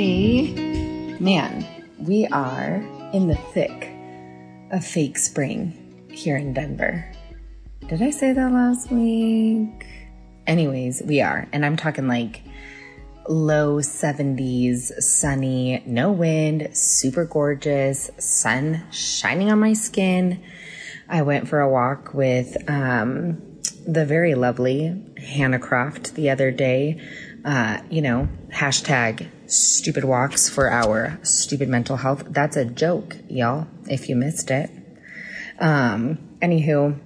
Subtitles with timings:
[0.00, 1.66] Hey, man,
[1.98, 2.76] we are
[3.12, 3.92] in the thick
[4.70, 7.04] of fake spring here in Denver.
[7.86, 9.86] Did I say that last week?
[10.46, 12.40] Anyways, we are, and I'm talking like
[13.28, 20.42] low 70s, sunny, no wind, super gorgeous, sun shining on my skin.
[21.10, 23.42] I went for a walk with um,
[23.86, 26.98] the very lovely Hannah Croft the other day.
[27.44, 32.24] Uh, you know, hashtag stupid walks for our stupid mental health.
[32.28, 34.70] That's a joke, y'all, if you missed it.
[35.58, 36.98] Um, anywho,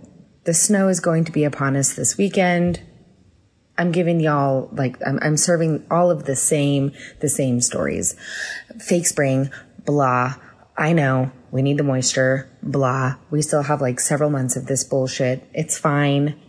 [0.45, 2.81] the snow is going to be upon us this weekend.
[3.77, 8.15] I'm giving y'all like I'm, I'm serving all of the same the same stories.
[8.79, 9.51] Fake spring,
[9.85, 10.35] blah.
[10.77, 13.17] I know we need the moisture, blah.
[13.31, 15.49] We still have like several months of this bullshit.
[15.53, 16.41] It's fine.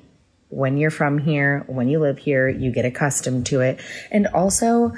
[0.49, 3.79] When you're from here, when you live here, you get accustomed to it.
[4.11, 4.93] And also,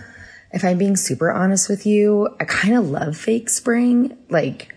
[0.52, 4.18] if I'm being super honest with you, I kind of love fake spring.
[4.30, 4.74] Like,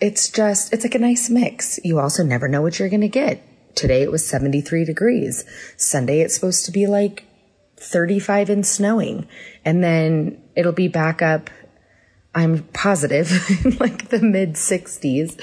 [0.00, 1.80] it's just, it's like a nice mix.
[1.82, 3.42] You also never know what you're going to get.
[3.74, 5.44] Today it was 73 degrees.
[5.76, 7.24] Sunday it's supposed to be like
[7.76, 9.28] 35 and snowing.
[9.64, 11.50] And then it'll be back up,
[12.36, 13.32] I'm positive,
[13.64, 15.40] in like the mid 60s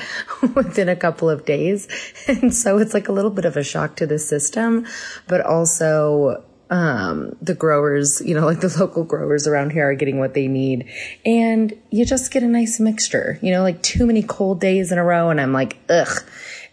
[0.55, 1.88] within a couple of days.
[2.27, 4.85] And so it's like a little bit of a shock to the system,
[5.27, 10.19] but also um, the growers, you know, like the local growers around here are getting
[10.19, 10.88] what they need.
[11.25, 15.00] And you just get a nice mixture, you know, like too many cold days in
[15.00, 15.31] a row.
[15.31, 16.23] And I'm like, ugh.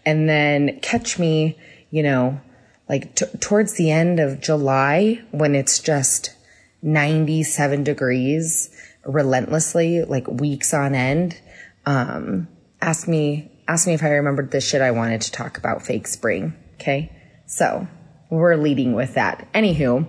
[0.05, 1.57] And then catch me,
[1.89, 2.39] you know,
[2.87, 6.35] like t- towards the end of July when it's just
[6.83, 8.69] 97 degrees
[9.05, 11.39] relentlessly, like weeks on end.
[11.85, 12.47] Um,
[12.81, 16.07] ask me, ask me if I remembered the shit I wanted to talk about fake
[16.07, 16.53] spring.
[16.75, 17.11] Okay.
[17.45, 17.87] So
[18.29, 19.47] we're leading with that.
[19.53, 20.07] Anywho,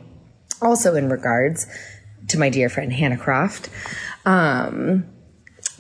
[0.60, 1.66] also in regards
[2.28, 3.68] to my dear friend Hannah Croft,
[4.24, 5.12] um,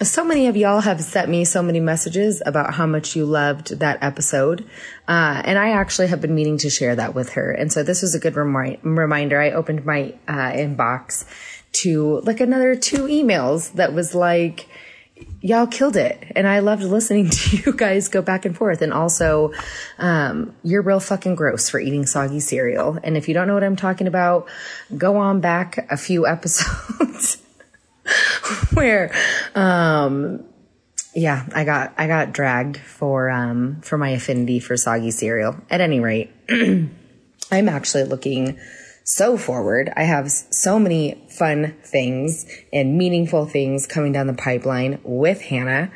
[0.00, 3.78] so many of y'all have sent me so many messages about how much you loved
[3.78, 4.68] that episode.
[5.06, 7.52] Uh, and I actually have been meaning to share that with her.
[7.52, 9.40] And so this was a good remi- reminder.
[9.40, 11.24] I opened my uh, inbox
[11.72, 14.68] to like another two emails that was like,
[15.40, 16.24] y'all killed it.
[16.34, 18.82] And I loved listening to you guys go back and forth.
[18.82, 19.52] And also,
[19.98, 22.98] um, you're real fucking gross for eating soggy cereal.
[23.02, 24.48] And if you don't know what I'm talking about,
[24.96, 27.42] go on back a few episodes
[28.74, 29.14] where,
[29.54, 30.44] um,
[31.14, 35.56] yeah, I got, I got dragged for, um, for my affinity for soggy cereal.
[35.70, 38.58] At any rate, I'm actually looking
[39.04, 39.92] so forward.
[39.96, 45.90] I have so many fun things and meaningful things coming down the pipeline with Hannah.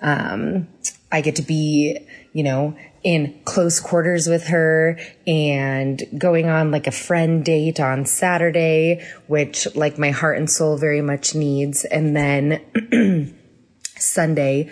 [0.00, 0.68] Um,
[1.10, 1.98] I get to be,
[2.32, 8.06] you know, in close quarters with her and going on like a friend date on
[8.06, 11.84] Saturday, which like my heart and soul very much needs.
[11.84, 13.36] And then
[13.96, 14.70] Sunday,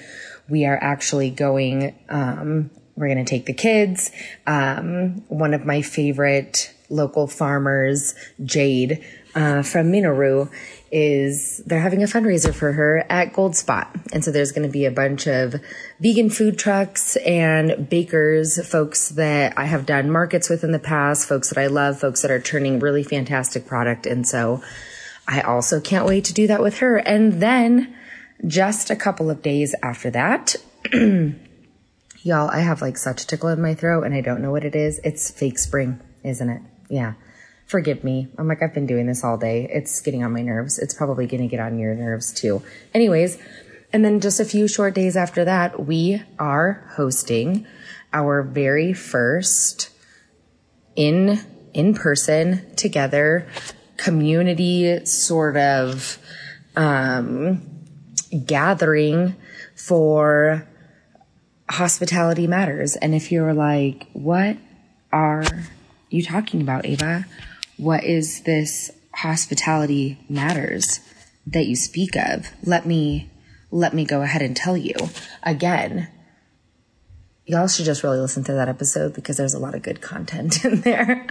[0.49, 4.11] we are actually going, um, we're going to take the kids.
[4.47, 8.15] Um, one of my favorite local farmers,
[8.45, 9.05] Jade,
[9.35, 10.51] uh, from Minoru,
[10.93, 13.89] is they're having a fundraiser for her at Gold Spot.
[14.13, 15.55] And so there's going to be a bunch of
[16.01, 21.27] vegan food trucks and bakers, folks that I have done markets with in the past,
[21.27, 24.07] folks that I love, folks that are turning really fantastic product.
[24.07, 24.63] And so
[25.27, 26.99] I also can't wait to do that with her.
[26.99, 27.97] And then
[28.47, 30.57] just a couple of days after that,
[30.93, 34.65] y'all, I have like such a tickle in my throat and I don't know what
[34.65, 35.01] it is.
[35.05, 36.63] It's fake spring, isn't it?
[36.93, 37.15] Yeah.
[37.65, 38.29] Forgive me.
[38.37, 39.67] I'm like, I've been doing this all day.
[39.73, 40.79] It's getting on my nerves.
[40.79, 42.63] It's probably going to get on your nerves too.
[42.93, 43.39] Anyways,
[43.95, 47.67] and then just a few short days after that, we are hosting
[48.13, 49.89] our very first
[50.95, 51.41] in,
[51.73, 53.47] in person together
[53.97, 56.19] community sort of,
[56.77, 57.63] um,
[58.45, 59.35] gathering
[59.75, 60.69] for
[61.71, 62.97] hospitality matters.
[62.97, 64.59] And if you're like, what
[65.11, 65.45] are
[66.13, 67.27] you talking about, Ava?
[67.77, 71.01] What is this hospitality matters
[71.47, 72.51] that you speak of?
[72.65, 73.31] Let me,
[73.71, 74.95] let me go ahead and tell you
[75.43, 76.09] again.
[77.45, 80.65] Y'all should just really listen to that episode because there's a lot of good content
[80.65, 81.27] in there.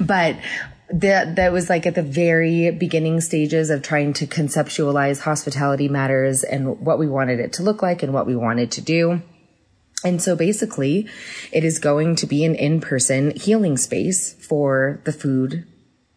[0.00, 0.36] but
[0.88, 6.44] that that was like at the very beginning stages of trying to conceptualize hospitality matters
[6.44, 9.20] and what we wanted it to look like and what we wanted to do.
[10.06, 11.08] And so basically,
[11.52, 15.66] it is going to be an in person healing space for the food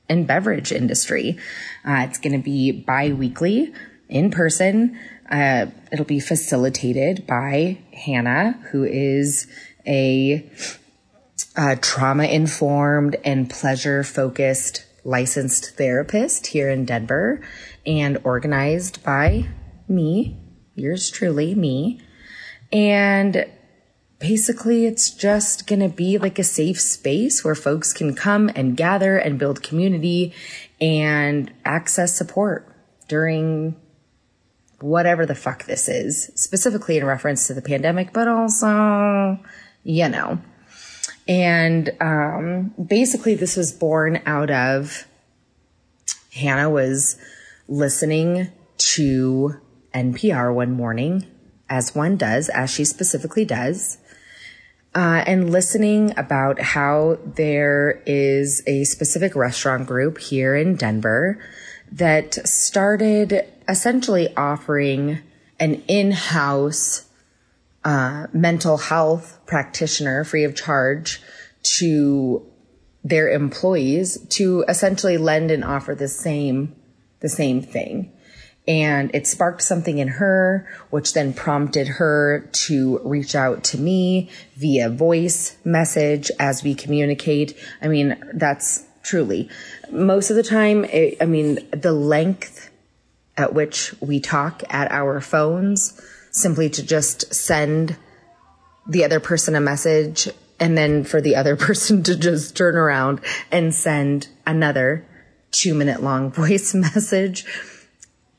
[0.07, 1.37] and beverage industry.
[1.83, 3.73] Uh, it's going to be bi weekly
[4.07, 4.99] in person.
[5.29, 9.47] Uh, it'll be facilitated by Hannah, who is
[9.87, 10.47] a
[11.55, 17.41] uh, trauma informed and pleasure focused licensed therapist here in Denver
[17.85, 19.47] and organized by
[19.87, 20.37] me,
[20.75, 22.01] yours truly, me.
[22.71, 23.45] And
[24.19, 28.75] basically it's just going to be like a safe space where folks can come and
[28.75, 30.33] gather and build community
[30.79, 32.67] and access support
[33.07, 33.75] during
[34.81, 39.39] whatever the fuck this is, specifically in reference to the pandemic, but also,
[39.83, 40.39] you know.
[41.27, 45.05] And um, basically, this was born out of
[46.33, 47.17] Hannah was
[47.67, 49.59] listening to
[49.93, 51.25] NPR one morning,
[51.69, 53.97] as one does, as she specifically does,
[54.95, 61.39] uh, and listening about how there is a specific restaurant group here in Denver
[61.91, 65.19] that started essentially offering
[65.59, 67.07] an in-house
[67.83, 71.21] uh, mental health practitioner free of charge
[71.61, 72.45] to
[73.03, 76.75] their employees to essentially lend and offer the same
[77.21, 78.11] the same thing
[78.67, 84.29] and it sparked something in her, which then prompted her to reach out to me
[84.55, 87.57] via voice message as we communicate.
[87.81, 89.49] I mean, that's truly
[89.91, 90.85] most of the time.
[90.85, 92.69] It, I mean, the length
[93.37, 95.99] at which we talk at our phones
[96.31, 97.95] simply to just send
[98.87, 100.29] the other person a message
[100.59, 103.21] and then for the other person to just turn around
[103.51, 105.05] and send another
[105.51, 107.45] two minute long voice message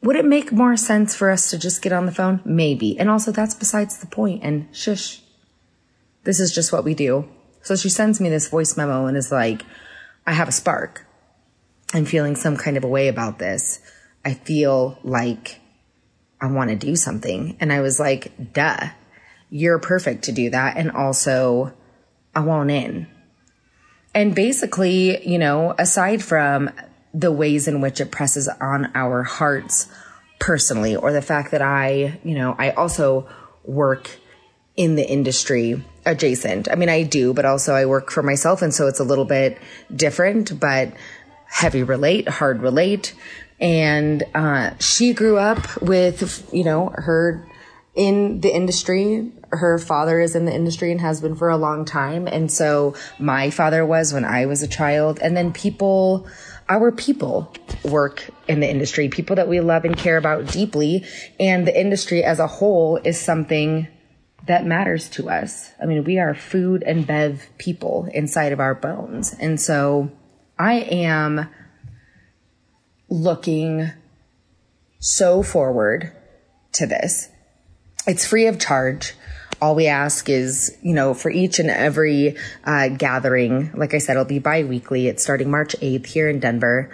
[0.02, 2.40] would it make more sense for us to just get on the phone?
[2.44, 2.98] Maybe.
[2.98, 4.42] And also, that's besides the point.
[4.42, 5.20] And shush.
[6.24, 7.28] This is just what we do.
[7.62, 9.62] So she sends me this voice memo and is like,
[10.26, 11.06] I have a spark.
[11.92, 13.80] I'm feeling some kind of a way about this.
[14.24, 15.60] I feel like
[16.40, 17.56] I want to do something.
[17.60, 18.88] And I was like, duh,
[19.50, 20.76] you're perfect to do that.
[20.76, 21.74] And also,
[22.34, 23.06] I want in.
[24.14, 26.70] And basically, you know, aside from
[27.12, 29.88] the ways in which it presses on our hearts
[30.38, 33.28] personally, or the fact that I, you know, I also
[33.64, 34.10] work
[34.76, 36.70] in the industry adjacent.
[36.70, 38.62] I mean, I do, but also I work for myself.
[38.62, 39.58] And so it's a little bit
[39.94, 40.94] different, but
[41.46, 43.14] heavy relate, hard relate.
[43.60, 47.46] And, uh, she grew up with, you know, her
[47.94, 49.30] in the industry.
[49.50, 52.26] Her father is in the industry and has been for a long time.
[52.26, 55.18] And so my father was when I was a child.
[55.20, 56.26] And then people,
[56.70, 57.52] our people
[57.84, 61.04] work in the industry, people that we love and care about deeply.
[61.38, 63.88] And the industry as a whole is something
[64.46, 65.70] that matters to us.
[65.82, 69.34] I mean, we are food and bev people inside of our bones.
[69.34, 70.10] And so
[70.58, 71.48] I am
[73.08, 73.90] looking
[75.00, 76.12] so forward
[76.72, 77.28] to this.
[78.06, 79.14] It's free of charge
[79.60, 84.12] all we ask is, you know, for each and every uh, gathering, like I said,
[84.12, 85.06] it'll be bi-weekly.
[85.06, 86.90] It's starting March 8th here in Denver.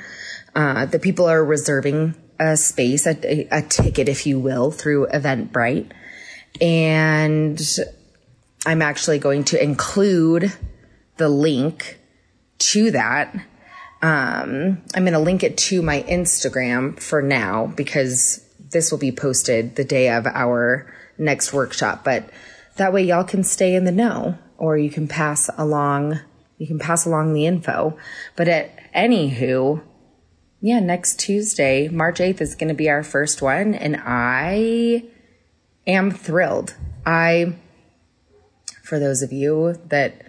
[0.55, 5.91] Uh, the people are reserving a space, a, a ticket, if you will, through Eventbrite.
[6.61, 7.61] And
[8.65, 10.53] I'm actually going to include
[11.19, 12.01] the link
[12.59, 13.35] to that.
[14.03, 19.13] Um, I'm going to link it to my Instagram for now because this will be
[19.13, 22.05] posted the day of our next workshop.
[22.05, 22.31] But
[22.77, 26.21] that way y'all can stay in the know or you can pass along,
[26.59, 27.97] you can pass along the info.
[28.37, 29.83] But at anywho,
[30.61, 33.75] yeah, next Tuesday, March 8th is going to be our first one.
[33.75, 35.05] And I
[35.87, 36.75] am thrilled.
[37.05, 37.57] I,
[38.83, 40.23] for those of you that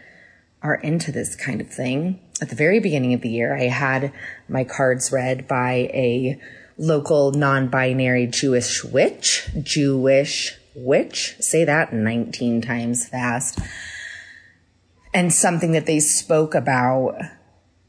[0.61, 4.11] are into this kind of thing, at the very beginning of the year, I had
[4.47, 6.39] my cards read by a
[6.77, 13.59] local non-binary Jewish witch, Jewish witch say that 19 times fast.
[15.13, 17.19] And something that they spoke about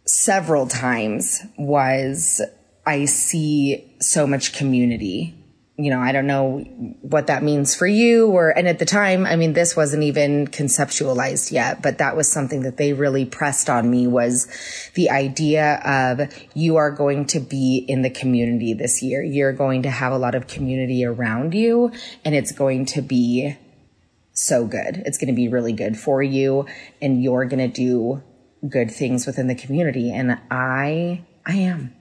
[0.07, 2.41] several times was
[2.87, 5.38] I see so much community
[5.81, 6.59] you know, I don't know
[7.03, 10.49] what that means for you or, and at the time, I mean, this wasn't even
[10.49, 14.49] conceptualized yet, but that was something that they really pressed on me was
[14.95, 19.23] the idea of you are going to be in the community this year.
[19.23, 21.93] You're going to have a lot of community around you
[22.25, 23.57] and it's going to be
[24.33, 25.05] so good.
[25.07, 26.67] It's going to be really good for you
[27.01, 28.21] and you're going to do
[28.69, 30.13] good things within the community.
[30.13, 31.95] And I, I am.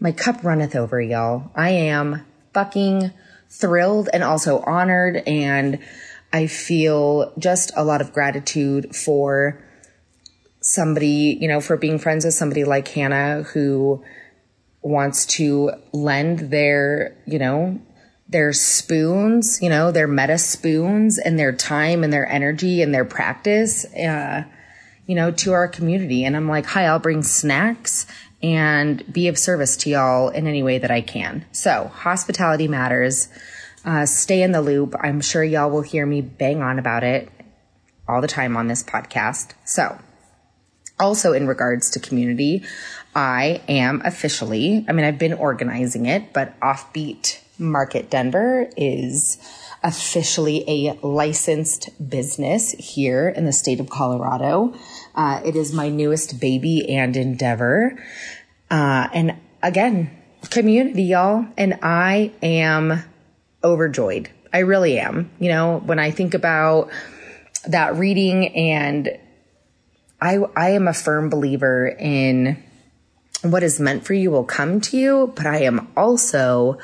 [0.00, 1.52] My cup runneth over, y'all.
[1.54, 3.12] I am fucking
[3.48, 5.22] thrilled and also honored.
[5.26, 5.78] And
[6.32, 9.62] I feel just a lot of gratitude for
[10.60, 14.02] somebody, you know, for being friends with somebody like Hannah who
[14.80, 17.80] wants to lend their, you know,
[18.28, 23.04] their spoons, you know, their meta spoons and their time and their energy and their
[23.04, 24.44] practice, uh,
[25.06, 26.24] you know, to our community.
[26.24, 28.06] And I'm like, hi, I'll bring snacks
[28.44, 31.46] and be of service to y'all in any way that I can.
[31.50, 33.30] So, hospitality matters.
[33.86, 34.94] Uh, stay in the loop.
[35.00, 37.30] I'm sure y'all will hear me bang on about it
[38.06, 39.52] all the time on this podcast.
[39.64, 39.98] So,
[41.00, 42.64] also in regards to community,
[43.14, 49.38] I am officially, I mean, I've been organizing it, but Offbeat Market Denver is
[49.82, 54.74] officially a licensed business here in the state of Colorado.
[55.14, 57.96] Uh, it is my newest baby and endeavor.
[58.70, 60.10] Uh, and again,
[60.50, 61.46] community, y'all.
[61.56, 63.04] And I am
[63.62, 64.28] overjoyed.
[64.52, 65.30] I really am.
[65.38, 66.90] You know, when I think about
[67.66, 69.18] that reading and
[70.20, 72.62] I, I am a firm believer in
[73.42, 76.78] what is meant for you will come to you, but I am also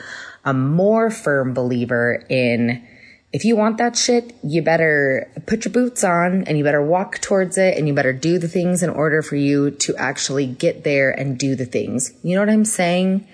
[0.45, 2.87] a more firm believer in
[3.33, 7.21] if you want that shit, you better put your boots on and you better walk
[7.21, 10.83] towards it and you better do the things in order for you to actually get
[10.83, 12.13] there and do the things.
[12.23, 13.29] You know what I'm saying?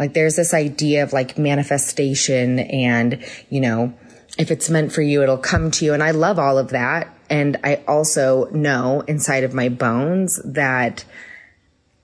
[0.00, 3.94] Like there's this idea of like manifestation and, you know,
[4.36, 5.94] if it's meant for you, it'll come to you.
[5.94, 7.14] And I love all of that.
[7.28, 11.04] And I also know inside of my bones that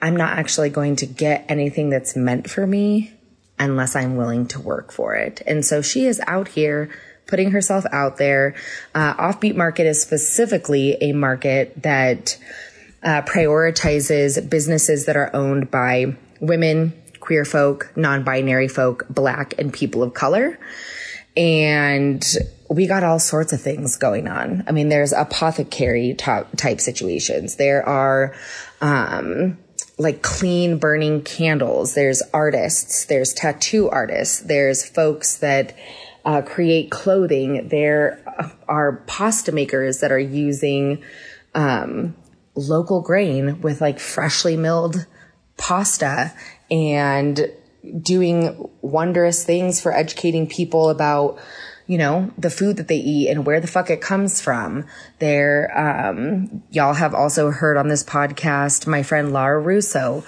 [0.01, 3.13] I'm not actually going to get anything that's meant for me
[3.59, 5.43] unless I'm willing to work for it.
[5.47, 6.91] And so she is out here
[7.27, 8.55] putting herself out there.
[8.95, 12.39] Uh, offbeat market is specifically a market that
[13.03, 20.03] uh, prioritizes businesses that are owned by women, queer folk, non-binary folk, black, and people
[20.03, 20.59] of color.
[21.37, 22.25] And
[22.71, 24.65] we got all sorts of things going on.
[24.67, 27.57] I mean, there's apothecary type situations.
[27.57, 28.35] There are,
[28.81, 29.59] um,
[29.99, 31.95] like clean burning candles.
[31.95, 33.07] There's artists.
[33.07, 34.41] There's tattoo artists.
[34.41, 35.75] There's folks that
[36.27, 37.69] uh, create clothing.
[37.69, 38.21] There
[38.69, 41.03] are pasta makers that are using
[41.55, 42.17] um,
[42.57, 45.07] local grain with like freshly milled
[45.57, 46.35] pasta
[46.71, 47.51] and
[48.03, 51.39] doing wondrous things for educating people about
[51.87, 54.85] you know, the food that they eat and where the fuck it comes from.
[55.21, 60.25] There, um, y'all have also heard on this podcast my friend Lara Russo,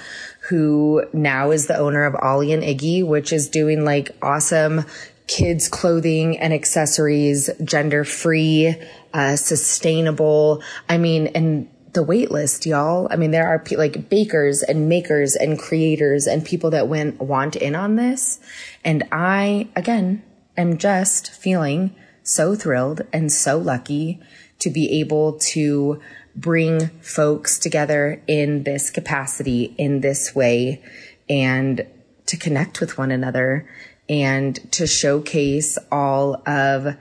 [0.51, 4.85] who now is the owner of Ollie and Iggy, which is doing like awesome
[5.29, 8.75] kids clothing and accessories, gender free,
[9.15, 10.63] uh, sustainable.
[10.89, 13.09] I mean, and the wait list, y'all.
[13.11, 17.57] I mean, there are like bakers and makers and creators and people that went, want
[17.57, 18.41] in on this.
[18.85, 20.23] And I, again,
[20.57, 24.21] am just feeling so thrilled and so lucky
[24.59, 26.01] to be able to
[26.35, 30.83] bring folks together in this capacity, in this way,
[31.29, 31.87] and
[32.27, 33.69] to connect with one another
[34.09, 36.97] and to showcase all of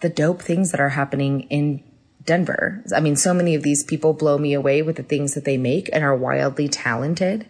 [0.00, 1.82] the dope things that are happening in
[2.28, 2.84] Denver.
[2.94, 5.56] I mean, so many of these people blow me away with the things that they
[5.56, 7.46] make and are wildly talented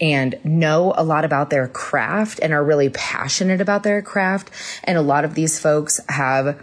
[0.00, 4.50] and know a lot about their craft and are really passionate about their craft.
[4.82, 6.60] And a lot of these folks have,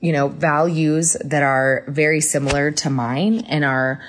[0.00, 4.00] you know, values that are very similar to mine and are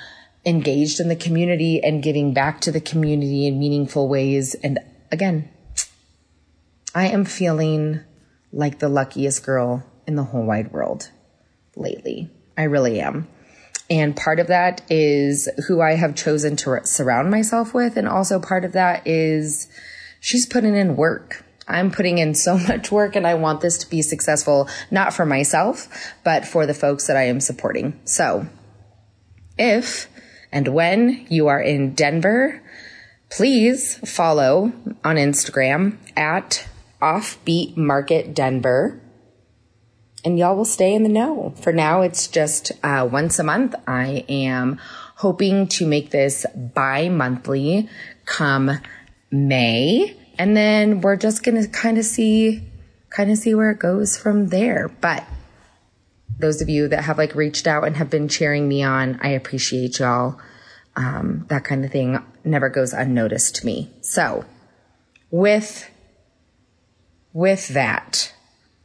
[0.46, 4.54] engaged in the community and giving back to the community in meaningful ways.
[4.54, 4.78] And
[5.12, 5.50] again,
[6.94, 8.00] I am feeling
[8.52, 11.10] like the luckiest girl in the whole wide world
[11.76, 12.30] lately.
[12.58, 13.28] I really am.
[13.88, 17.96] And part of that is who I have chosen to surround myself with.
[17.96, 19.68] And also part of that is
[20.20, 21.44] she's putting in work.
[21.66, 25.26] I'm putting in so much work and I want this to be successful, not for
[25.26, 28.00] myself, but for the folks that I am supporting.
[28.04, 28.46] So
[29.58, 30.08] if
[30.52, 32.62] and when you are in Denver,
[33.28, 34.72] please follow
[35.04, 36.66] on Instagram at
[37.00, 39.00] Offbeat Market Denver
[40.24, 41.54] and y'all will stay in the know.
[41.62, 43.74] For now, it's just uh, once a month.
[43.86, 44.78] I am
[45.16, 47.88] hoping to make this bi monthly
[48.26, 48.80] come
[49.30, 50.16] May.
[50.38, 52.62] And then we're just going to kind of see,
[53.10, 54.88] kind of see where it goes from there.
[54.88, 55.24] But
[56.38, 59.30] those of you that have like reached out and have been cheering me on, I
[59.30, 60.38] appreciate y'all.
[60.96, 63.90] Um, that kind of thing never goes unnoticed to me.
[64.02, 64.44] So
[65.30, 65.88] with,
[67.32, 68.32] with that,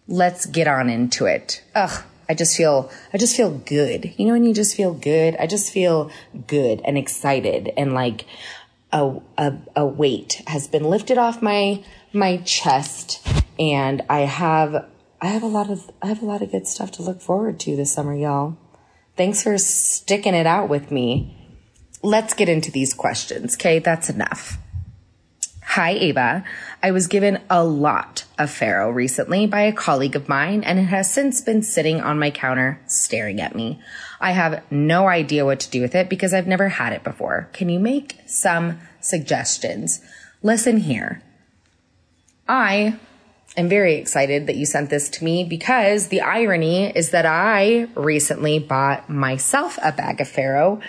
[0.08, 1.64] let's get on into it.
[1.74, 4.14] Ugh, I just feel, I just feel good.
[4.18, 6.12] You know, when you just feel good, I just feel
[6.48, 8.26] good and excited and like
[8.92, 11.84] a, a, a weight has been lifted off my,
[12.14, 13.26] my chest
[13.60, 14.86] and I have,
[15.22, 17.60] I have a lot of, I have a lot of good stuff to look forward
[17.62, 18.58] to this summer, y'all.
[19.18, 21.36] Thanks for sticking it out with me.
[22.04, 23.56] Let's get into these questions.
[23.56, 23.80] Okay.
[23.80, 24.58] That's enough.
[25.76, 26.46] Hi, Ava.
[26.82, 30.84] I was given a lot of farro recently by a colleague of mine, and it
[30.84, 33.82] has since been sitting on my counter staring at me.
[34.22, 37.50] I have no idea what to do with it because I've never had it before.
[37.52, 40.00] Can you make some suggestions?
[40.42, 41.22] Listen here.
[42.48, 42.98] I
[43.58, 47.90] am very excited that you sent this to me because the irony is that I
[47.96, 50.82] recently bought myself a bag of farro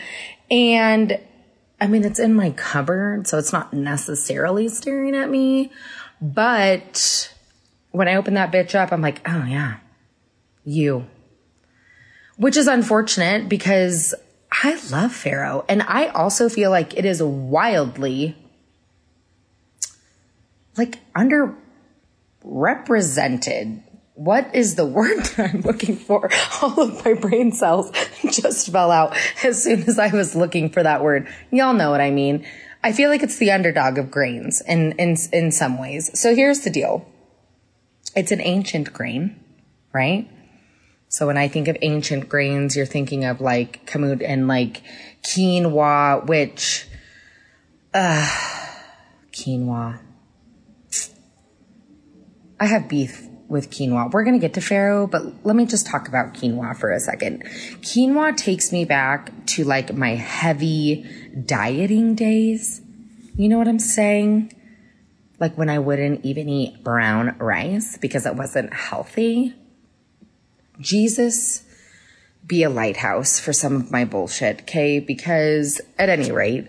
[0.49, 1.19] and
[1.81, 5.73] I mean, it's in my cupboard, so it's not necessarily staring at me.
[6.21, 7.33] But
[7.91, 9.79] when I open that bitch up, I'm like, oh yeah,
[10.65, 11.07] you.
[12.37, 14.15] Which is unfortunate because
[14.51, 15.65] I love farro.
[15.69, 18.37] And I also feel like it is wildly
[20.77, 23.83] like underrepresented
[24.17, 26.31] what is the word I'm looking for?
[26.63, 27.93] All of my brain cells
[28.31, 31.29] just fell out as soon as I was looking for that word.
[31.53, 32.45] Y'all know what I mean.
[32.83, 36.19] I feel like it's the underdog of grains in, in, in some ways.
[36.19, 37.07] So here's the deal.
[38.15, 39.39] It's an ancient grain,
[39.93, 40.31] right?
[41.09, 44.83] So when I think of ancient grains, you're thinking of like kamut and like
[45.23, 46.89] quinoa, which,
[47.93, 48.29] uh,
[49.33, 50.01] quinoa.
[52.59, 54.11] I have beef with quinoa.
[54.11, 57.01] We're going to get to farro, but let me just talk about quinoa for a
[57.01, 57.45] second.
[57.81, 61.05] Quinoa takes me back to like my heavy
[61.45, 62.81] dieting days.
[63.37, 64.53] You know what I'm saying?
[65.39, 69.55] Like when I wouldn't even eat brown rice because it wasn't healthy.
[70.81, 71.65] Jesus,
[72.47, 74.99] be a lighthouse for some of my bullshit, okay?
[75.01, 76.69] Because at any rate,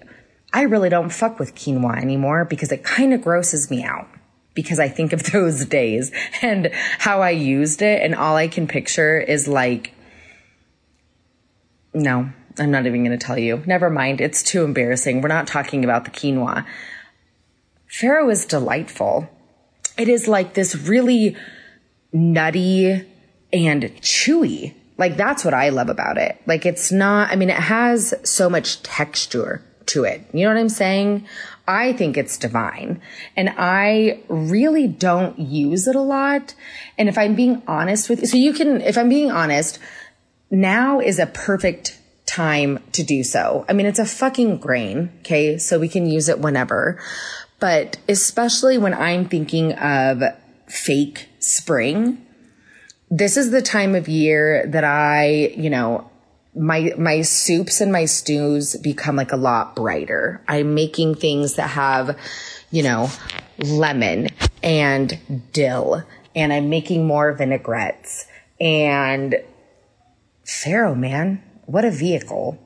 [0.53, 4.07] I really don't fuck with quinoa anymore because it kind of grosses me out
[4.57, 6.11] because I think of those days
[6.41, 8.01] and how I used it.
[8.01, 9.93] And all I can picture is like,
[11.93, 13.63] no, I'm not even going to tell you.
[13.65, 14.19] Never mind.
[14.19, 15.21] It's too embarrassing.
[15.21, 16.65] We're not talking about the quinoa.
[17.89, 19.29] Farro is delightful.
[19.95, 21.37] It is like this really
[22.11, 23.05] nutty
[23.53, 24.73] and chewy.
[24.97, 26.41] Like that's what I love about it.
[26.47, 30.25] Like it's not, I mean, it has so much texture to it.
[30.33, 31.27] You know what I'm saying?
[31.67, 33.01] I think it's divine
[33.35, 36.55] and I really don't use it a lot.
[36.97, 39.79] And if I'm being honest with you, so you can, if I'm being honest,
[40.49, 43.65] now is a perfect time to do so.
[43.67, 45.11] I mean, it's a fucking grain.
[45.19, 45.57] Okay.
[45.57, 46.99] So we can use it whenever,
[47.59, 50.21] but especially when I'm thinking of
[50.67, 52.25] fake spring,
[53.09, 56.09] this is the time of year that I, you know,
[56.57, 60.41] my my soups and my stews become like a lot brighter.
[60.47, 62.17] I'm making things that have,
[62.71, 63.09] you know,
[63.59, 64.29] lemon
[64.63, 66.03] and dill,
[66.35, 68.25] and I'm making more vinaigrettes
[68.59, 69.35] and
[70.45, 70.97] farro.
[70.97, 72.59] Man, what a vehicle!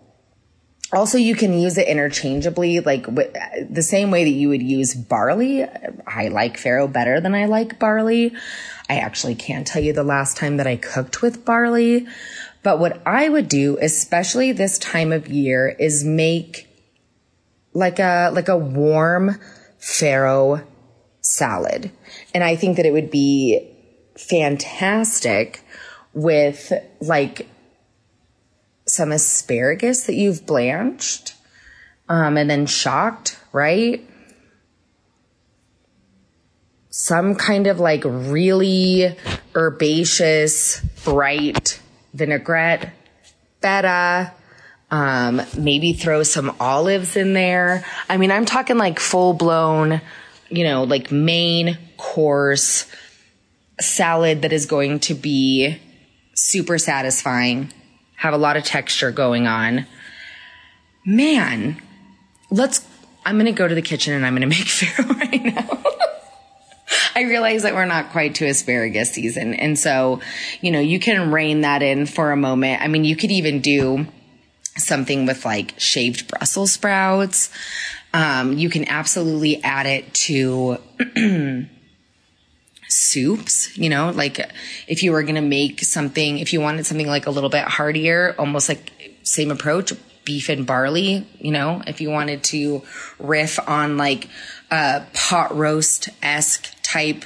[0.93, 5.63] Also, you can use it interchangeably, like the same way that you would use barley.
[6.05, 8.33] I like farro better than I like barley.
[8.89, 12.07] I actually can't tell you the last time that I cooked with barley,
[12.63, 16.67] but what I would do, especially this time of year, is make
[17.73, 19.39] like a, like a warm
[19.79, 20.63] farro
[21.21, 21.91] salad.
[22.33, 23.67] And I think that it would be
[24.17, 25.63] fantastic
[26.13, 27.47] with like
[28.85, 31.35] some asparagus that you've blanched,
[32.09, 34.05] um, and then shocked, right?
[36.89, 39.15] Some kind of like really
[39.55, 41.80] herbaceous, bright
[42.13, 42.93] vinaigrette,
[43.61, 44.33] feta,
[44.89, 47.85] um, maybe throw some olives in there.
[48.09, 50.01] I mean, I'm talking like full blown,
[50.49, 52.85] you know, like main course
[53.79, 55.79] salad that is going to be
[56.33, 57.71] super satisfying,
[58.15, 59.85] have a lot of texture going on.
[61.05, 61.81] Man,
[62.49, 62.85] let's,
[63.25, 65.83] I'm going to go to the kitchen and I'm going to make farro right now.
[67.15, 69.53] I realize that we're not quite to asparagus season.
[69.53, 70.21] And so,
[70.61, 72.81] you know, you can rein that in for a moment.
[72.81, 74.07] I mean, you could even do
[74.77, 77.49] something with like shaved Brussels sprouts.
[78.13, 80.77] Um, you can absolutely add it to
[82.89, 84.51] soups, you know, like
[84.87, 87.63] if you were going to make something, if you wanted something like a little bit
[87.63, 88.91] heartier, almost like
[89.23, 89.93] same approach,
[90.25, 92.81] beef and barley, you know, if you wanted to
[93.17, 94.27] riff on like
[94.69, 97.23] a pot roast esque type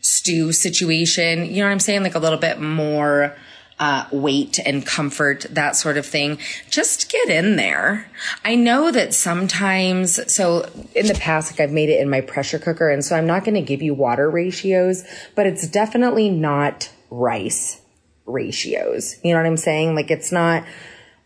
[0.00, 1.46] stew situation.
[1.46, 2.02] You know what I'm saying?
[2.02, 3.34] Like a little bit more
[3.78, 6.38] uh, weight and comfort, that sort of thing.
[6.70, 8.08] Just get in there.
[8.44, 12.58] I know that sometimes, so in the past, like I've made it in my pressure
[12.58, 15.04] cooker, and so I'm not going to give you water ratios,
[15.34, 17.80] but it's definitely not rice
[18.26, 19.16] ratios.
[19.24, 19.94] You know what I'm saying?
[19.94, 20.64] Like it's not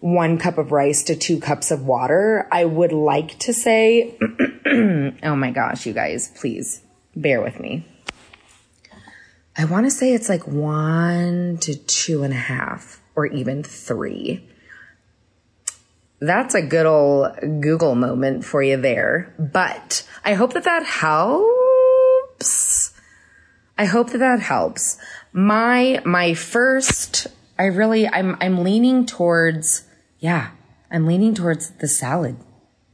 [0.01, 2.49] one cup of rice to two cups of water.
[2.51, 4.17] I would like to say
[5.23, 6.83] oh my gosh, you guys, please
[7.21, 7.85] bear with me.
[9.57, 14.49] I want to say it's like one to two and a half or even three.
[16.21, 19.35] That's a good old Google moment for you there.
[19.39, 21.49] But I hope that that helps.
[23.77, 24.99] I hope that that helps.
[25.33, 27.27] My, my first,
[27.59, 29.85] I really, I'm, I'm leaning towards,
[30.21, 30.51] yeah,
[30.91, 32.37] I'm leaning towards the salad,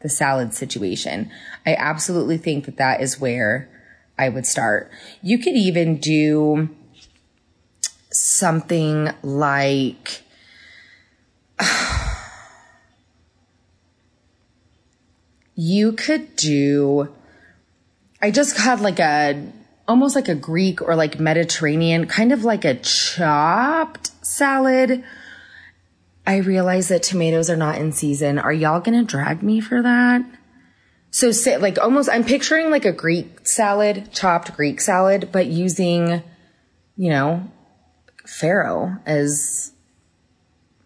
[0.01, 1.31] the salad situation.
[1.67, 3.71] I absolutely think that that is where
[4.19, 4.91] I would start.
[5.23, 6.69] You could even do
[8.11, 10.23] something like,
[15.55, 17.09] you could do,
[18.23, 19.53] I just had like a,
[19.87, 25.05] almost like a Greek or like Mediterranean, kind of like a chopped salad.
[26.27, 28.39] I realize that tomatoes are not in season.
[28.39, 30.25] Are y'all gonna drag me for that?
[31.15, 36.25] So say, like almost, I'm picturing like a Greek salad, chopped Greek salad, but using,
[36.97, 37.49] you know,
[38.27, 39.71] farro as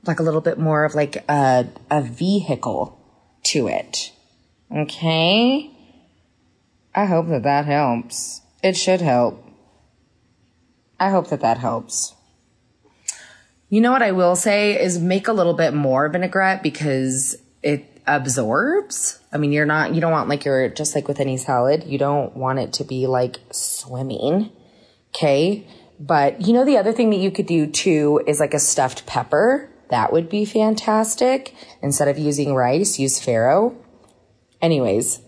[0.04, 3.00] like a little bit more of like a, a vehicle
[3.44, 4.12] to it.
[4.70, 5.70] Okay.
[6.94, 8.42] I hope that that helps.
[8.62, 9.42] It should help.
[11.00, 12.12] I hope that that helps.
[13.70, 17.87] You know what I will say is make a little bit more vinaigrette because it
[18.08, 19.20] absorbs.
[19.32, 21.98] I mean, you're not, you don't want like your, just like with any salad, you
[21.98, 24.50] don't want it to be like swimming.
[25.14, 25.66] Okay.
[26.00, 29.06] But you know, the other thing that you could do too is like a stuffed
[29.06, 29.68] pepper.
[29.90, 31.54] That would be fantastic.
[31.82, 33.74] Instead of using rice, use farro.
[34.60, 35.20] Anyways,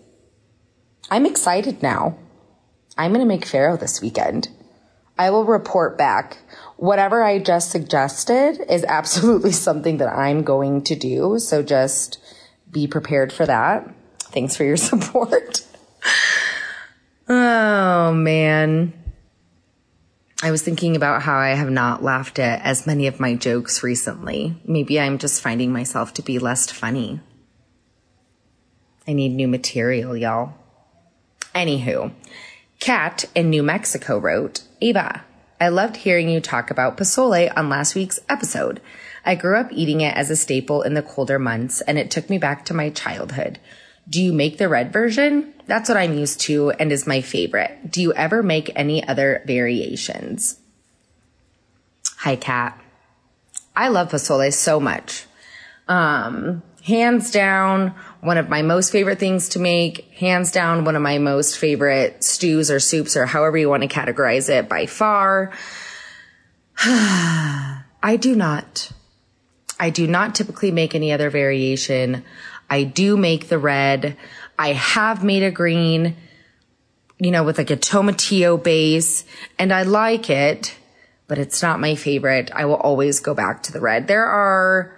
[1.09, 2.17] I'm excited now.
[2.97, 4.49] I'm going to make farro this weekend.
[5.17, 6.37] I will report back.
[6.77, 11.39] Whatever I just suggested is absolutely something that I'm going to do.
[11.39, 12.20] So just
[12.71, 13.93] be prepared for that.
[14.19, 15.65] Thanks for your support.
[17.27, 18.93] oh man.
[20.43, 23.83] I was thinking about how I have not laughed at as many of my jokes
[23.83, 24.59] recently.
[24.65, 27.19] Maybe I'm just finding myself to be less funny.
[29.07, 30.53] I need new material, y'all.
[31.53, 32.11] Anywho,
[32.79, 35.23] Kat in New Mexico wrote, Ava,
[35.59, 38.81] I loved hearing you talk about pozole on last week's episode.
[39.23, 42.29] I grew up eating it as a staple in the colder months, and it took
[42.29, 43.59] me back to my childhood.
[44.09, 45.53] Do you make the red version?
[45.67, 47.91] That's what I'm used to and is my favorite.
[47.91, 50.59] Do you ever make any other variations?
[52.17, 52.79] Hi, Kat.
[53.75, 55.25] I love pozole so much.
[55.87, 61.01] Um, hands down, one of my most favorite things to make, hands down, one of
[61.01, 65.51] my most favorite stews or soups or however you want to categorize it by far.
[66.77, 68.91] I do not
[69.81, 72.23] I do not typically make any other variation.
[72.69, 74.15] I do make the red.
[74.57, 76.15] I have made a green,
[77.17, 79.25] you know, with like a tomatillo base
[79.57, 80.75] and I like it,
[81.27, 82.51] but it's not my favorite.
[82.53, 84.07] I will always go back to the red.
[84.07, 84.95] There are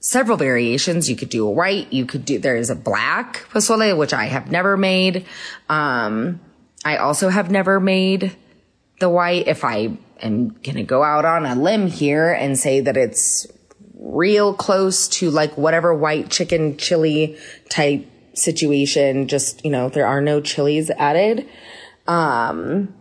[0.00, 1.10] several variations.
[1.10, 1.92] You could do a white.
[1.92, 5.26] You could do, there is a black pozole, which I have never made.
[5.68, 6.40] Um,
[6.86, 8.34] I also have never made
[8.98, 9.46] the white.
[9.46, 13.46] If I am going to go out on a limb here and say that it's
[14.06, 17.36] real close to like whatever white chicken chili
[17.68, 19.28] type situation.
[19.28, 21.48] Just, you know, there are no chilies added.
[22.06, 22.94] Um,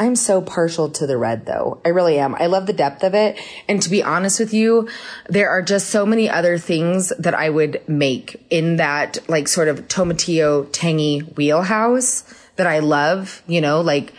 [0.00, 1.80] I'm so partial to the red though.
[1.84, 2.34] I really am.
[2.34, 3.38] I love the depth of it.
[3.68, 4.88] And to be honest with you,
[5.28, 9.68] there are just so many other things that I would make in that like sort
[9.68, 12.22] of tomatillo tangy wheelhouse
[12.56, 14.12] that I love, you know, like,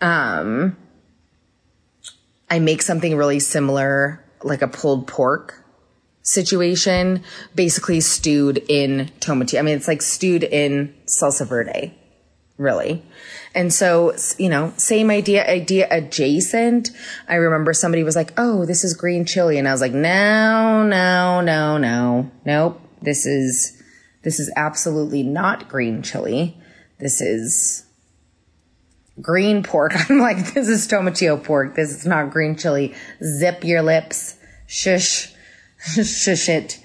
[0.00, 0.76] um,
[2.50, 5.59] I make something really similar, like a pulled pork
[6.22, 7.22] situation,
[7.54, 9.58] basically stewed in tomatillo.
[9.58, 11.94] I mean, it's like stewed in salsa verde,
[12.58, 13.02] really.
[13.54, 16.90] And so, you know, same idea, idea adjacent.
[17.28, 19.58] I remember somebody was like, Oh, this is green chili.
[19.58, 22.80] And I was like, no, no, no, no, nope.
[23.02, 23.82] This is,
[24.22, 26.56] this is absolutely not green chili.
[26.98, 27.84] This is
[29.20, 29.92] green pork.
[30.10, 31.74] I'm like, this is tomatillo pork.
[31.74, 32.94] This is not green chili.
[33.22, 34.36] Zip your lips.
[34.66, 35.34] Shush.
[36.04, 36.80] shush it.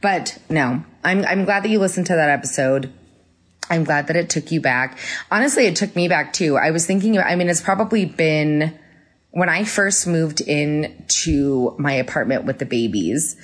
[0.00, 2.92] But no, I'm, I'm glad that you listened to that episode.
[3.68, 4.98] I'm glad that it took you back.
[5.30, 6.56] Honestly, it took me back too.
[6.56, 8.76] I was thinking, I mean, it's probably been
[9.30, 13.36] when I first moved into my apartment with the babies.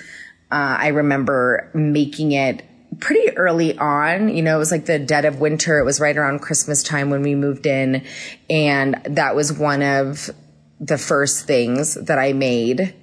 [0.51, 2.65] Uh, I remember making it
[2.99, 4.29] pretty early on.
[4.35, 5.79] You know, it was like the dead of winter.
[5.79, 8.05] It was right around Christmas time when we moved in.
[8.51, 10.31] And that was one of
[10.81, 12.95] the first things that I made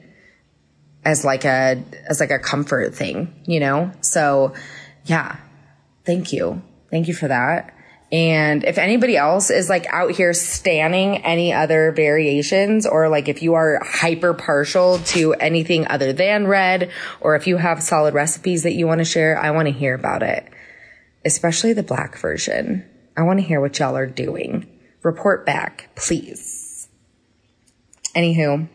[1.06, 3.92] as like a as like a comfort thing, you know?
[4.02, 4.54] So
[5.06, 5.38] yeah.
[6.06, 6.62] Thank you.
[6.92, 7.74] Thank you for that.
[8.12, 13.42] And if anybody else is like out here standing any other variations, or like if
[13.42, 18.64] you are hyper partial to anything other than red, or if you have solid recipes
[18.64, 20.48] that you want to share, I want to hear about it.
[21.26, 22.88] Especially the black version.
[23.18, 24.70] I want to hear what y'all are doing.
[25.02, 26.88] Report back, please.
[28.16, 28.68] Anywho,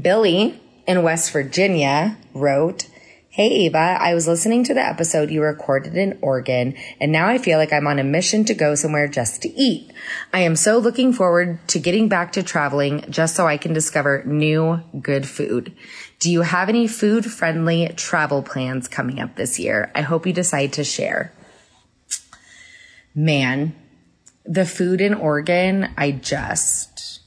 [0.00, 2.88] Billy in West Virginia wrote,
[3.28, 7.36] Hey Eva, I was listening to the episode you recorded in Oregon, and now I
[7.36, 9.92] feel like I'm on a mission to go somewhere just to eat.
[10.32, 14.24] I am so looking forward to getting back to traveling just so I can discover
[14.24, 15.76] new good food.
[16.20, 19.92] Do you have any food friendly travel plans coming up this year?
[19.94, 21.34] I hope you decide to share.
[23.14, 23.76] Man,
[24.46, 27.20] the food in Oregon, I just,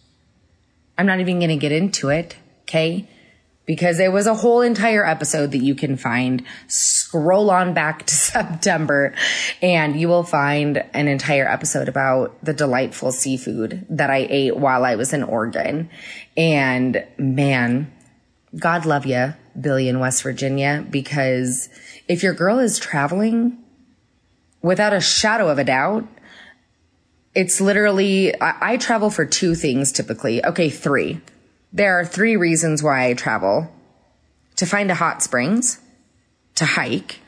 [0.98, 2.36] I'm not even going to get into it.
[2.64, 3.08] Okay
[3.72, 6.44] because it was a whole entire episode that you can find.
[6.68, 9.16] Scroll on back to September
[9.62, 14.84] and you will find an entire episode about the delightful seafood that I ate while
[14.84, 15.90] I was in Oregon.
[16.36, 17.90] And man,
[18.60, 21.70] God love you, Billy in West Virginia, because
[22.10, 23.58] if your girl is traveling
[24.62, 26.06] without a shadow of a doubt,
[27.34, 30.46] it's literally, I, I travel for two things typically.
[30.46, 31.22] Okay, three.
[31.74, 33.72] There are three reasons why I travel
[34.58, 35.80] to find a hot springs,
[36.56, 37.20] to hike,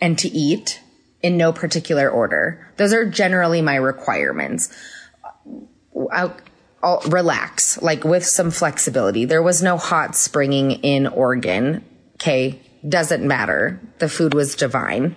[0.00, 0.80] and to eat
[1.20, 2.72] in no particular order.
[2.76, 4.74] Those are generally my requirements.
[6.10, 6.36] I'll,
[6.82, 9.24] I'll relax, like with some flexibility.
[9.24, 11.84] There was no hot springing in Oregon.
[12.14, 12.60] Okay.
[12.88, 13.80] Doesn't matter.
[13.98, 15.14] The food was divine.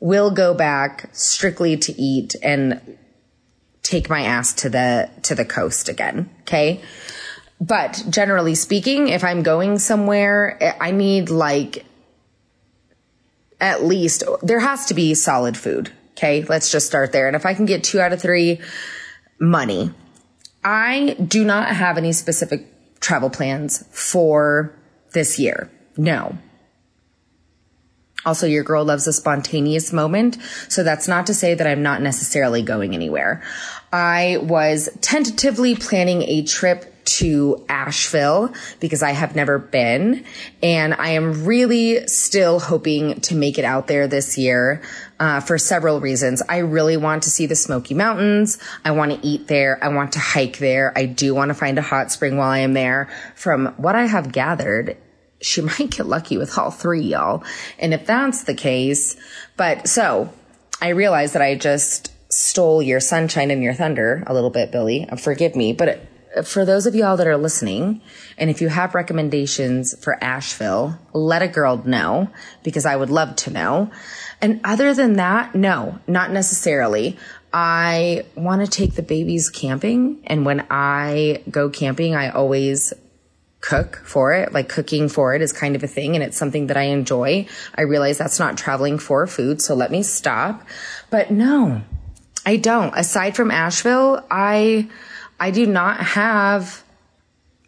[0.00, 2.98] We'll go back strictly to eat and
[3.82, 6.30] take my ass to the, to the coast again.
[6.40, 6.80] Okay.
[7.60, 11.84] But generally speaking, if I'm going somewhere, eh, I need like
[13.60, 15.90] at least, there has to be solid food.
[16.12, 16.44] Okay.
[16.44, 17.26] Let's just start there.
[17.26, 18.60] And if I can get two out of three,
[19.38, 19.90] money.
[20.62, 22.66] I do not have any specific
[23.00, 24.74] travel plans for
[25.12, 25.70] this year.
[25.96, 26.38] No.
[28.24, 30.38] Also, your girl loves a spontaneous moment.
[30.68, 33.42] So that's not to say that I'm not necessarily going anywhere.
[33.92, 40.24] I was tentatively planning a trip to Asheville because I have never been.
[40.62, 44.82] And I am really still hoping to make it out there this year.
[45.20, 46.42] Uh, for several reasons.
[46.48, 48.58] I really want to see the Smoky Mountains.
[48.84, 49.78] I want to eat there.
[49.80, 50.92] I want to hike there.
[50.96, 53.08] I do want to find a hot spring while I am there.
[53.36, 54.96] From what I have gathered,
[55.40, 57.44] she might get lucky with all three, y'all.
[57.78, 59.16] And if that's the case,
[59.56, 60.32] but so
[60.82, 65.08] I realized that I just stole your sunshine and your thunder a little bit, Billy.
[65.16, 66.04] Forgive me, but
[66.42, 68.00] for those of y'all that are listening,
[68.36, 72.28] and if you have recommendations for Asheville, let a girl know
[72.62, 73.90] because I would love to know.
[74.40, 77.16] And other than that, no, not necessarily.
[77.52, 80.22] I want to take the babies camping.
[80.26, 82.92] And when I go camping, I always
[83.60, 84.52] cook for it.
[84.52, 87.46] Like cooking for it is kind of a thing and it's something that I enjoy.
[87.74, 89.62] I realize that's not traveling for food.
[89.62, 90.66] So let me stop.
[91.10, 91.82] But no,
[92.44, 92.92] I don't.
[92.94, 94.90] Aside from Asheville, I,
[95.38, 96.82] I do not have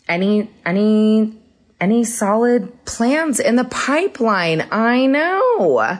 [0.09, 1.38] any, any,
[1.81, 4.66] any solid plans in the pipeline.
[4.70, 5.98] I know.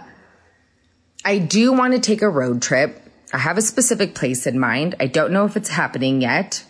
[1.25, 3.03] I do want to take a road trip.
[3.33, 4.95] I have a specific place in mind.
[5.01, 6.65] I don't know if it's happening yet.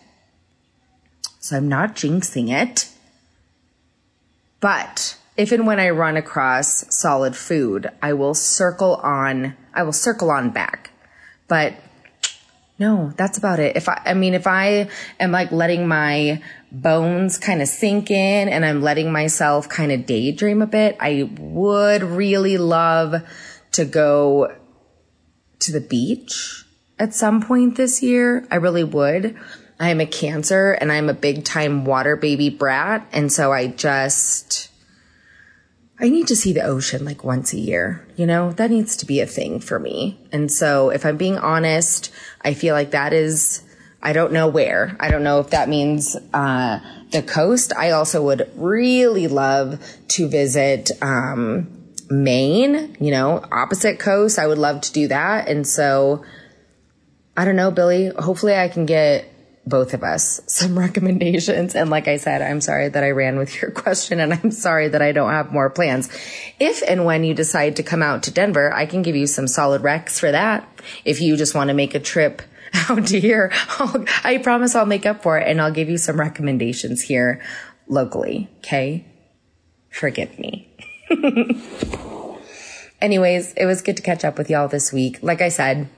[1.40, 2.88] So I'm not jinxing it.
[4.60, 9.92] But if and when I run across solid food, I will circle on, I will
[9.92, 10.90] circle on back.
[11.46, 11.74] But
[12.78, 13.76] no, that's about it.
[13.76, 18.48] If I, I mean, if I am like letting my bones kind of sink in
[18.48, 23.22] and I'm letting myself kind of daydream a bit, I would really love
[23.72, 24.54] to go
[25.60, 26.64] to the beach
[26.98, 28.46] at some point this year.
[28.50, 29.36] I really would.
[29.80, 33.06] I am a cancer and I'm a big time water baby brat.
[33.12, 34.65] And so I just,
[35.98, 38.06] I need to see the ocean like once a year.
[38.16, 40.18] You know, that needs to be a thing for me.
[40.30, 43.62] And so if I'm being honest, I feel like that is,
[44.02, 44.96] I don't know where.
[45.00, 46.80] I don't know if that means, uh,
[47.12, 47.72] the coast.
[47.76, 51.72] I also would really love to visit, um,
[52.08, 54.38] Maine, you know, opposite coast.
[54.38, 55.48] I would love to do that.
[55.48, 56.24] And so
[57.36, 59.30] I don't know, Billy, hopefully I can get
[59.66, 61.74] both of us some recommendations.
[61.74, 64.88] And like I said, I'm sorry that I ran with your question and I'm sorry
[64.88, 66.08] that I don't have more plans.
[66.60, 69.48] If and when you decide to come out to Denver, I can give you some
[69.48, 70.68] solid recs for that.
[71.04, 72.42] If you just want to make a trip
[72.88, 75.98] out to here, I'll, I promise I'll make up for it and I'll give you
[75.98, 77.42] some recommendations here
[77.88, 78.48] locally.
[78.58, 79.06] Okay.
[79.90, 80.68] Forgive me.
[83.00, 85.22] Anyways, it was good to catch up with y'all this week.
[85.22, 85.88] Like I said,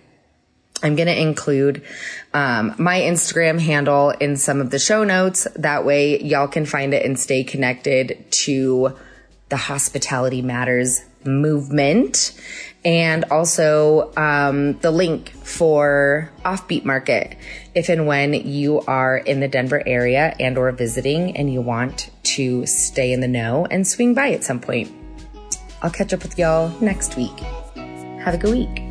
[0.82, 1.82] I'm going to include
[2.34, 5.46] um, my Instagram handle in some of the show notes.
[5.56, 8.96] That way, y'all can find it and stay connected to
[9.48, 12.38] the Hospitality Matters movement.
[12.84, 17.36] And also um, the link for Offbeat Market
[17.74, 22.10] if and when you are in the Denver area and or visiting and you want
[22.22, 24.90] to stay in the know and swing by at some point.
[25.82, 27.38] I'll catch up with y'all next week.
[28.20, 28.87] Have a good week.